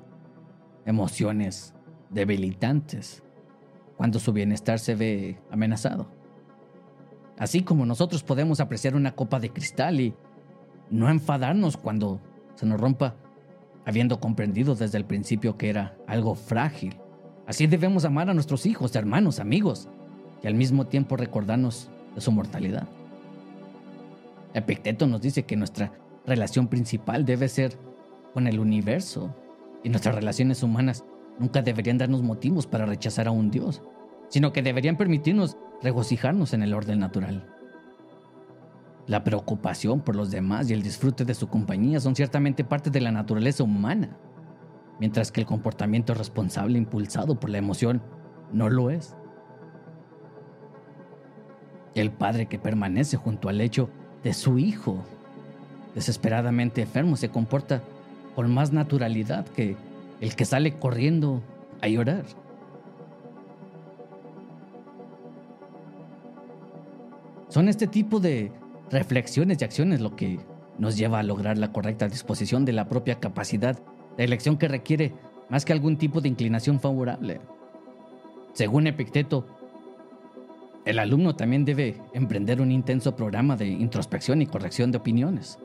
Emociones 0.85 1.73
debilitantes 2.09 3.21
cuando 3.97 4.19
su 4.19 4.31
bienestar 4.31 4.79
se 4.79 4.95
ve 4.95 5.37
amenazado. 5.51 6.14
Así 7.37 7.63
como 7.63 7.85
nosotros 7.85 8.23
podemos 8.23 8.59
apreciar 8.59 8.95
una 8.95 9.15
copa 9.15 9.39
de 9.39 9.49
cristal 9.49 9.99
y 9.99 10.13
no 10.89 11.09
enfadarnos 11.09 11.77
cuando 11.77 12.21
se 12.55 12.65
nos 12.65 12.79
rompa, 12.79 13.15
habiendo 13.85 14.19
comprendido 14.19 14.75
desde 14.75 14.97
el 14.97 15.05
principio 15.05 15.57
que 15.57 15.69
era 15.69 15.97
algo 16.07 16.35
frágil. 16.35 16.95
Así 17.45 17.67
debemos 17.67 18.05
amar 18.05 18.29
a 18.29 18.33
nuestros 18.33 18.65
hijos, 18.65 18.95
hermanos, 18.95 19.39
amigos, 19.39 19.89
y 20.41 20.47
al 20.47 20.55
mismo 20.55 20.87
tiempo 20.87 21.17
recordarnos 21.17 21.89
de 22.15 22.21
su 22.21 22.31
mortalidad. 22.31 22.87
Epicteto 24.53 25.05
nos 25.05 25.21
dice 25.21 25.43
que 25.43 25.57
nuestra 25.57 25.91
relación 26.25 26.67
principal 26.67 27.25
debe 27.25 27.49
ser 27.49 27.77
con 28.33 28.47
el 28.47 28.59
universo, 28.59 29.35
y 29.83 29.89
nuestras 29.89 30.15
relaciones 30.15 30.63
humanas 30.63 31.03
nunca 31.37 31.61
deberían 31.61 31.97
darnos 31.99 32.23
motivos 32.23 32.65
para 32.65 32.85
rechazar 32.85 33.27
a 33.27 33.31
un 33.31 33.51
Dios, 33.51 33.81
sino 34.29 34.53
que 34.53 34.61
deberían 34.61 34.97
permitirnos 34.97 35.57
regocijarnos 35.81 36.53
en 36.53 36.63
el 36.63 36.73
orden 36.73 36.99
natural. 36.99 37.51
La 39.07 39.23
preocupación 39.23 40.01
por 40.01 40.15
los 40.15 40.31
demás 40.31 40.69
y 40.69 40.73
el 40.73 40.81
disfrute 40.81 41.25
de 41.25 41.35
su 41.35 41.47
compañía 41.47 41.99
son 41.99 42.15
ciertamente 42.15 42.63
parte 42.63 42.89
de 42.89 43.01
la 43.01 43.11
naturaleza 43.11 43.63
humana, 43.63 44.17
mientras 44.99 45.31
que 45.31 45.41
el 45.41 45.47
comportamiento 45.47 46.13
responsable 46.13 46.77
impulsado 46.77 47.39
por 47.39 47.49
la 47.49 47.59
emoción 47.59 48.01
no 48.51 48.69
lo 48.69 48.89
es. 48.89 49.15
El 51.93 52.11
padre 52.11 52.47
que 52.47 52.59
permanece 52.59 53.15
junto 53.15 53.47
al 53.47 53.59
lecho 53.59 53.89
de 54.23 54.33
su 54.33 54.57
hijo 54.57 55.03
desesperadamente 55.93 56.81
enfermo 56.81 57.15
se 57.15 57.29
comporta 57.29 57.81
con 58.35 58.53
más 58.53 58.73
naturalidad 58.73 59.45
que 59.47 59.77
el 60.19 60.35
que 60.35 60.45
sale 60.45 60.77
corriendo 60.77 61.41
a 61.81 61.87
llorar. 61.87 62.25
Son 67.55 67.69
este 67.69 67.87
tipo 67.87 68.19
de 68.19 68.51
reflexiones 68.91 69.61
y 69.61 69.63
acciones 69.63 70.01
lo 70.01 70.17
que 70.17 70.41
nos 70.77 70.97
lleva 70.97 71.19
a 71.19 71.23
lograr 71.23 71.57
la 71.57 71.71
correcta 71.71 72.09
disposición 72.09 72.65
de 72.65 72.73
la 72.73 72.89
propia 72.89 73.21
capacidad 73.21 73.79
de 74.17 74.25
elección 74.25 74.57
que 74.57 74.67
requiere 74.67 75.13
más 75.47 75.63
que 75.63 75.71
algún 75.71 75.95
tipo 75.95 76.19
de 76.19 76.27
inclinación 76.27 76.81
favorable. 76.81 77.39
Según 78.51 78.87
Epicteto, 78.87 79.47
el 80.83 80.99
alumno 80.99 81.37
también 81.37 81.63
debe 81.63 81.95
emprender 82.13 82.59
un 82.59 82.73
intenso 82.73 83.15
programa 83.15 83.55
de 83.55 83.67
introspección 83.67 84.41
y 84.41 84.47
corrección 84.47 84.91
de 84.91 84.97
opiniones. 84.97 85.57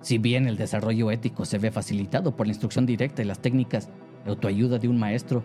Si 0.00 0.18
bien 0.18 0.46
el 0.46 0.56
desarrollo 0.56 1.10
ético 1.10 1.44
se 1.44 1.58
ve 1.58 1.72
facilitado 1.72 2.36
por 2.36 2.46
la 2.46 2.52
instrucción 2.52 2.86
directa 2.86 3.20
y 3.20 3.24
las 3.24 3.40
técnicas 3.40 3.88
de 4.24 4.30
autoayuda 4.30 4.78
de 4.78 4.86
un 4.86 5.00
maestro, 5.00 5.42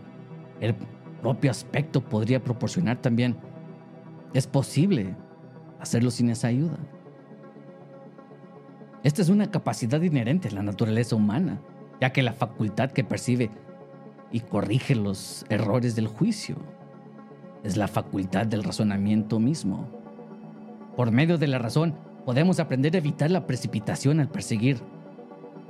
el 0.62 0.76
propio 1.24 1.50
aspecto 1.50 2.02
podría 2.02 2.44
proporcionar 2.44 3.02
también. 3.02 3.36
Es 4.36 4.46
posible 4.46 5.16
hacerlo 5.80 6.12
sin 6.12 6.30
esa 6.30 6.48
ayuda. 6.48 6.78
Esta 9.04 9.22
es 9.22 9.30
una 9.30 9.50
capacidad 9.50 10.02
inherente 10.02 10.50
a 10.50 10.52
la 10.52 10.64
naturaleza 10.64 11.16
humana, 11.16 11.62
ya 12.02 12.12
que 12.12 12.22
la 12.22 12.34
facultad 12.34 12.92
que 12.92 13.04
percibe 13.04 13.50
y 14.32 14.42
corrige 14.42 14.96
los 14.96 15.46
errores 15.50 15.96
del 15.96 16.08
juicio 16.08 16.58
es 17.64 17.78
la 17.78 17.88
facultad 17.88 18.46
del 18.46 18.64
razonamiento 18.64 19.40
mismo. 19.40 19.88
Por 20.96 21.12
medio 21.12 21.38
de 21.38 21.48
la 21.48 21.60
razón, 21.60 21.96
podemos 22.26 22.60
aprender 22.60 22.96
a 22.96 23.00
evitar 23.00 23.32
la 23.32 23.48
precipitación 23.48 24.20
al 24.20 24.30
perseguir 24.30 24.82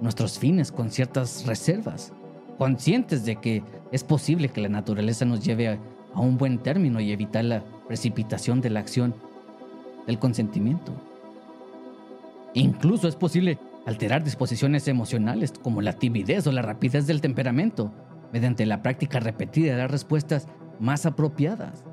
nuestros 0.01 0.39
fines 0.39 0.71
con 0.71 0.89
ciertas 0.89 1.45
reservas, 1.45 2.13
conscientes 2.57 3.25
de 3.25 3.35
que 3.35 3.63
es 3.91 4.03
posible 4.03 4.49
que 4.49 4.61
la 4.61 4.69
naturaleza 4.69 5.25
nos 5.25 5.43
lleve 5.43 5.67
a, 5.69 5.79
un 6.15 6.37
buen 6.37 6.57
término 6.57 6.99
y 6.99 7.11
evitar 7.11 7.45
la 7.45 7.63
precipitación 7.87 8.61
de 8.61 8.71
la 8.71 8.79
acción 8.79 9.13
del 10.07 10.19
consentimiento. 10.19 10.93
Incluso 12.53 13.07
es 13.07 13.15
posible 13.15 13.59
alterar 13.85 14.23
disposiciones 14.23 14.87
emocionales 14.87 15.53
como 15.61 15.81
la 15.81 15.93
timidez 15.93 16.47
o 16.47 16.51
la 16.51 16.61
rapidez 16.61 17.07
del 17.07 17.21
temperamento 17.21 17.91
mediante 18.31 18.65
la 18.65 18.81
práctica 18.81 19.19
repetida 19.19 19.73
de 19.73 19.77
las 19.79 19.91
respuestas 19.91 20.47
más 20.79 21.05
apropiadas. 21.05 21.83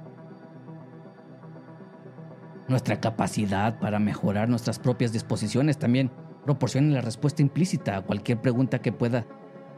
Nuestra 2.68 3.00
capacidad 3.00 3.78
para 3.78 3.98
mejorar 3.98 4.48
nuestras 4.48 4.78
propias 4.78 5.12
disposiciones 5.12 5.78
también 5.78 6.10
proporciona 6.44 6.94
la 6.94 7.00
respuesta 7.00 7.42
implícita 7.42 7.96
a 7.96 8.02
cualquier 8.02 8.40
pregunta 8.40 8.80
que 8.80 8.92
pueda 8.92 9.24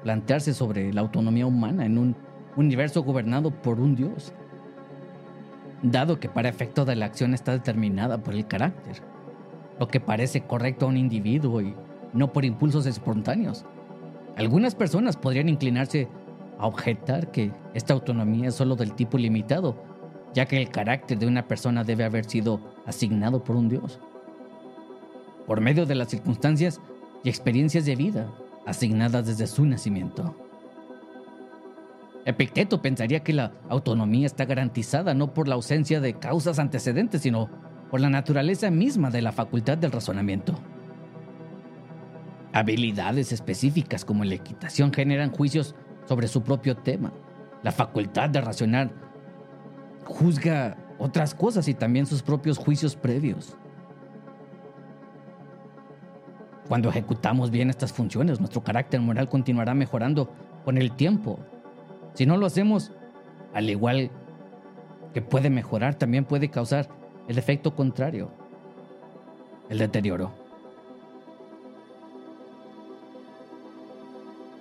plantearse 0.03 0.55
sobre 0.55 0.93
la 0.93 1.01
autonomía 1.01 1.47
humana 1.47 1.85
en 1.85 1.99
un 1.99 2.17
universo 2.57 3.03
gobernado 3.03 3.51
por 3.51 3.81
un 3.81 3.95
Dios. 3.95 4.33
Dado 5.83 6.19
que 6.19 6.29
para 6.29 6.49
efecto 6.49 6.85
de 6.85 6.97
la 6.97 7.07
acción 7.07 7.35
está 7.35 7.53
determinada 7.53 8.19
por 8.19 8.35
el 8.35 8.47
carácter, 8.47 9.03
lo 9.79 9.89
que 9.89 10.01
parece 10.01 10.43
correcto 10.43 10.87
a 10.87 10.89
un 10.89 10.97
individuo 10.97 11.61
y 11.61 11.75
no 12.13 12.33
por 12.33 12.45
impulsos 12.45 12.87
espontáneos. 12.87 13.65
Algunas 14.37 14.75
personas 14.75 15.17
podrían 15.17 15.49
inclinarse 15.49 16.09
a 16.59 16.67
objetar 16.67 17.31
que 17.31 17.53
esta 17.75 17.95
autonomía 17.95 18.49
es 18.49 18.55
solo 18.55 18.75
del 18.77 18.95
tipo 18.95 19.19
limitado 19.19 19.77
ya 20.35 20.47
que 20.47 20.57
el 20.57 20.69
carácter 20.71 21.19
de 21.19 21.27
una 21.27 21.47
persona 21.47 21.85
debe 21.85 22.05
haber 22.05 22.25
sido 22.25 22.61
asignado 22.87 23.43
por 23.43 23.57
un 23.57 23.69
Dios. 23.69 23.99
Por 25.47 25.61
medio 25.61 25.87
de 25.87 25.95
las 25.95 26.09
circunstancias 26.09 26.81
y 27.25 27.29
experiencias 27.29 27.85
de 27.85 27.97
vida 27.97 28.31
asignadas 28.67 29.27
desde 29.27 29.47
su 29.47 29.65
nacimiento. 29.65 30.37
Epicteto 32.29 32.83
pensaría 32.83 33.21
que 33.21 33.33
la 33.33 33.53
autonomía 33.71 34.27
está 34.27 34.45
garantizada 34.45 35.15
no 35.15 35.33
por 35.33 35.49
la 35.49 35.55
ausencia 35.55 35.99
de 35.99 36.19
causas 36.19 36.59
antecedentes, 36.59 37.23
sino 37.23 37.49
por 37.91 38.03
la 38.03 38.11
naturaleza 38.11 38.71
misma 38.71 39.09
de 39.09 39.23
la 39.23 39.33
facultad 39.33 39.79
del 39.79 39.93
razonamiento. 39.93 40.55
Habilidades 42.53 43.33
específicas 43.33 44.05
como 44.05 44.25
la 44.25 44.35
equitación 44.35 44.93
generan 44.93 45.31
juicios 45.31 45.75
sobre 46.05 46.29
su 46.29 46.43
propio 46.43 46.77
tema. 46.77 47.15
La 47.63 47.73
facultad 47.73 48.29
de 48.29 48.43
racionar 48.43 48.91
juzga 50.05 50.77
otras 50.99 51.35
cosas 51.35 51.67
y 51.67 51.73
también 51.73 52.05
sus 52.05 52.23
propios 52.23 52.59
juicios 52.59 52.95
previos. 52.95 53.57
Cuando 56.69 56.91
ejecutamos 56.91 57.51
bien 57.51 57.71
estas 57.71 57.95
funciones, 57.95 58.39
nuestro 58.39 58.63
carácter 58.63 59.01
moral 59.01 59.31
continuará 59.31 59.73
mejorando 59.73 60.31
con 60.67 60.77
el 60.77 60.93
tiempo. 60.93 61.39
Si 62.19 62.27
no 62.27 62.37
lo 62.37 62.47
hacemos, 62.47 62.91
al 63.55 63.71
igual 63.71 64.11
que 65.15 65.23
puede 65.23 65.51
mejorar, 65.51 65.95
también 65.95 66.25
puede 66.25 66.51
causar 66.51 66.89
el 67.29 67.39
efecto 67.39 67.77
contrario, 67.77 68.29
el 69.69 69.79
deterioro. 69.79 70.33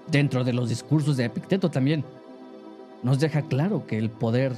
Dentro 0.05 0.43
de 0.43 0.53
los 0.53 0.69
discursos 0.69 1.17
de 1.17 1.25
Epicteto 1.25 1.71
también 1.71 2.05
nos 3.01 3.19
deja 3.19 3.41
claro 3.41 3.87
que 3.87 3.97
el 3.97 4.11
poder 4.11 4.53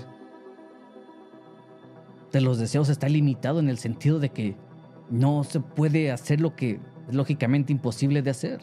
de 2.33 2.41
los 2.41 2.59
deseos 2.59 2.89
está 2.89 3.07
limitado 3.07 3.61
en 3.61 3.69
el 3.69 3.77
sentido 3.77 4.19
de 4.19 4.27
que 4.27 4.57
no 5.09 5.45
se 5.45 5.61
puede 5.61 6.11
hacer 6.11 6.41
lo 6.41 6.53
que 6.53 6.81
es 7.07 7.15
lógicamente 7.15 7.71
imposible 7.71 8.21
de 8.21 8.31
hacer. 8.31 8.59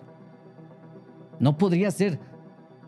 No 1.41 1.57
podría 1.57 1.91
ser 1.91 2.19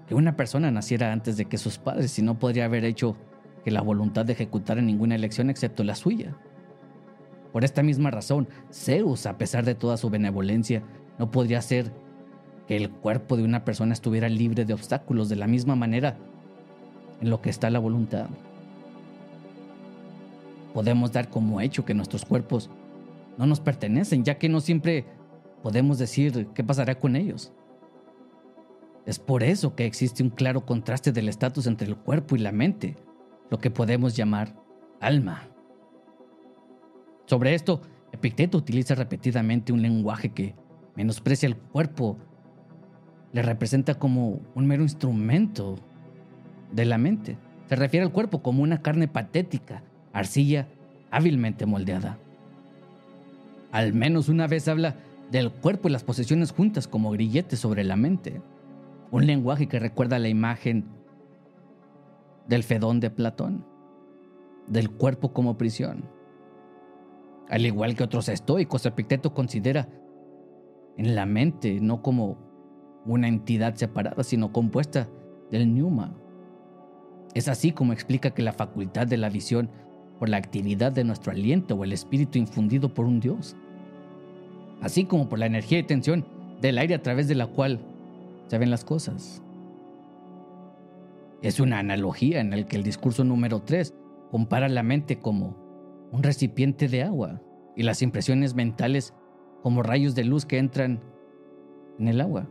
que 0.09 0.15
una 0.15 0.37
persona 0.37 0.71
naciera 0.71 1.13
antes 1.13 1.37
de 1.37 1.45
que 1.45 1.59
sus 1.59 1.79
padres 1.79 2.19
y 2.19 2.23
no 2.23 2.39
podría 2.39 2.65
haber 2.65 2.85
hecho 2.85 3.17
que 3.65 3.71
la 3.71 3.83
voluntad 3.83 4.25
de 4.25 4.33
ejecutar 4.33 4.83
ninguna 4.83 5.15
elección 5.15 5.51
excepto 5.51 5.85
la 5.85 5.95
suya. 5.95 6.35
Por 7.53 7.65
esta 7.65 7.83
misma 7.83 8.11
razón, 8.11 8.49
Zeus, 8.73 9.27
a 9.27 9.39
pesar 9.39 9.65
de 9.65 9.75
toda 9.75 9.97
su 9.97 10.11
benevolencia, 10.11 10.83
no 11.19 11.31
podría 11.31 11.59
hacer 11.59 11.93
que 12.67 12.77
el 12.77 12.91
cuerpo 12.91 13.37
de 13.37 13.45
una 13.45 13.65
persona 13.65 13.93
estuviera 13.93 14.29
libre 14.29 14.65
de 14.65 14.75
obstáculos 14.75 15.29
de 15.29 15.37
la 15.37 15.47
misma 15.47 15.77
manera 15.77 16.17
en 17.21 17.31
lo 17.31 17.41
que 17.41 17.51
está 17.51 17.71
la 17.71 17.79
voluntad 17.79 18.29
podemos 20.79 21.11
dar 21.11 21.29
como 21.29 21.61
hecho 21.61 21.85
que 21.85 21.93
nuestros 21.93 22.25
cuerpos 22.25 22.71
no 23.37 23.47
nos 23.47 23.59
pertenecen, 23.59 24.23
ya 24.23 24.39
que 24.39 24.49
no 24.49 24.61
siempre 24.61 25.05
podemos 25.61 25.99
decir 25.99 26.47
qué 26.55 26.63
pasará 26.63 26.97
con 26.97 27.17
ellos. 27.17 27.53
Es 29.09 29.19
por 29.19 29.43
eso 29.43 29.75
que 29.75 29.87
existe 29.87 30.23
un 30.23 30.29
claro 30.29 30.67
contraste 30.67 31.13
del 31.13 31.31
estatus 31.31 31.67
entre 31.67 31.89
el 31.89 31.97
cuerpo 31.97 32.37
y 32.37 32.41
la 32.41 32.53
mente, 32.53 32.95
lo 33.49 33.59
que 33.59 33.71
podemos 33.71 34.15
llamar 34.15 34.55
alma. 35.01 35.49
Sobre 37.25 37.55
esto, 37.55 37.81
Epicteto 38.13 38.59
utiliza 38.59 38.95
repetidamente 38.95 39.73
un 39.73 39.81
lenguaje 39.81 40.29
que 40.35 40.55
menosprecia 40.95 41.47
el 41.47 41.57
cuerpo, 41.57 42.19
le 43.33 43.41
representa 43.41 43.95
como 43.95 44.43
un 44.55 44.67
mero 44.67 44.83
instrumento 44.83 45.77
de 46.71 46.85
la 46.85 46.99
mente. 46.99 47.39
Se 47.67 47.77
refiere 47.77 48.05
al 48.05 48.13
cuerpo 48.13 48.43
como 48.43 48.63
una 48.63 48.83
carne 48.83 49.09
patética, 49.09 49.83
arcilla 50.13 50.69
hábilmente 51.11 51.65
moldeada. 51.65 52.19
Al 53.73 53.95
menos 53.95 54.29
una 54.29 54.47
vez 54.47 54.69
habla 54.69 54.97
del 55.31 55.51
cuerpo 55.51 55.89
y 55.89 55.93
las 55.93 56.05
posesiones 56.05 56.53
juntas 56.53 56.87
como 56.87 57.11
grilletes 57.11 57.59
sobre 57.59 57.85
la 57.85 57.97
mente, 57.97 58.43
un 59.11 59.27
lenguaje 59.27 59.69
que 59.69 59.79
recuerda 59.79 60.19
la 60.19 60.29
imagen 60.29 60.85
del 62.47 62.63
Fedón 62.63 63.01
de 63.01 63.11
Platón, 63.11 63.65
del 64.67 64.91
cuerpo 64.91 65.33
como 65.33 65.57
prisión. 65.57 66.05
Al 67.49 67.65
igual 67.65 67.95
que 67.95 68.05
otros 68.05 68.29
estoicos, 68.29 68.85
Epicteto 68.85 69.33
considera 69.33 69.89
en 70.97 71.15
la 71.15 71.25
mente 71.27 71.81
no 71.81 72.03
como 72.03 72.37
una 73.07 73.29
entidad 73.29 73.75
separada, 73.77 74.23
sino 74.23 74.53
compuesta 74.53 75.09
del 75.51 75.75
Numa. 75.75 76.15
Es 77.35 77.49
así 77.49 77.73
como 77.73 77.93
explica 77.93 78.31
que 78.31 78.43
la 78.43 78.53
facultad 78.53 79.07
de 79.07 79.17
la 79.17 79.31
visión 79.31 79.71
por 80.19 80.29
la 80.29 80.37
actividad 80.37 80.93
de 80.93 81.05
nuestro 81.05 81.33
aliento 81.33 81.75
o 81.75 81.85
el 81.85 81.93
espíritu 81.93 82.39
infundido 82.39 82.93
por 82.93 83.07
un 83.07 83.21
Dios, 83.21 83.57
así 84.83 85.05
como 85.05 85.29
por 85.29 85.39
la 85.39 85.47
energía 85.47 85.79
y 85.79 85.85
tensión 85.85 86.27
del 86.61 86.79
aire 86.79 86.95
a 86.95 87.03
través 87.03 87.29
de 87.29 87.37
la 87.37 87.47
cual 87.47 87.81
se 88.49 88.59
ven 88.59 88.71
las 88.71 88.85
cosas. 88.85 89.43
Es 91.41 91.61
una 91.61 91.79
analogía 91.79 92.41
en 92.41 92.51
la 92.51 92.63
que 92.65 92.77
el 92.77 92.83
discurso 92.83 93.23
número 93.23 93.63
3 93.63 93.95
compara 94.31 94.69
la 94.69 94.83
mente 94.83 95.19
como 95.21 95.57
un 96.11 96.23
recipiente 96.23 96.89
de 96.89 97.03
agua 97.03 97.41
y 97.77 97.85
las 97.85 98.03
impresiones 98.03 98.55
mentales 98.55 99.15
como 99.63 99.83
rayos 99.83 100.15
de 100.15 100.25
luz 100.25 100.47
que 100.47 100.59
entran 100.59 101.01
en 101.99 102.09
el 102.09 102.21
agua. 102.21 102.49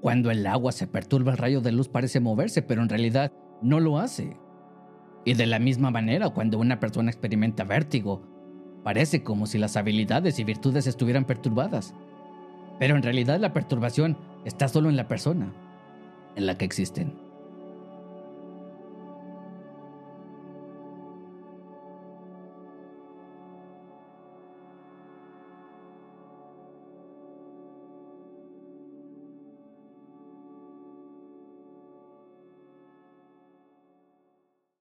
Cuando 0.00 0.30
el 0.30 0.46
agua 0.46 0.72
se 0.72 0.86
perturba, 0.86 1.32
el 1.32 1.38
rayo 1.38 1.60
de 1.60 1.72
luz 1.72 1.88
parece 1.88 2.20
moverse, 2.20 2.62
pero 2.62 2.82
en 2.82 2.88
realidad 2.88 3.32
no 3.62 3.80
lo 3.80 3.98
hace. 3.98 4.36
Y 5.24 5.34
de 5.34 5.46
la 5.46 5.60
misma 5.60 5.90
manera, 5.90 6.30
cuando 6.30 6.58
una 6.58 6.80
persona 6.80 7.10
experimenta 7.10 7.64
vértigo, 7.64 8.22
parece 8.82 9.22
como 9.22 9.46
si 9.46 9.58
las 9.58 9.76
habilidades 9.76 10.38
y 10.38 10.44
virtudes 10.44 10.88
estuvieran 10.88 11.24
perturbadas. 11.24 11.94
Pero 12.80 12.96
en 12.96 13.02
realidad 13.02 13.38
la 13.38 13.52
perturbación 13.52 14.16
está 14.44 14.68
solo 14.68 14.88
en 14.88 14.96
la 14.96 15.08
persona 15.08 15.52
en 16.36 16.46
la 16.46 16.56
que 16.58 16.64
existen. 16.64 17.21